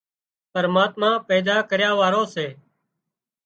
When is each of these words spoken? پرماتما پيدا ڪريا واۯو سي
پرماتما 0.53 1.09
پيدا 1.29 1.57
ڪريا 1.69 1.91
واۯو 1.99 2.23
سي 2.33 2.47